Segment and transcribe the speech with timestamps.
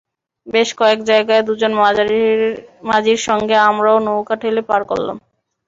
[0.47, 1.71] বেশ কয়েক জায়গায় দুজন
[2.89, 5.17] মাঝির সঙ্গে আমরাও নৌকা ঠেলে পার করলাম।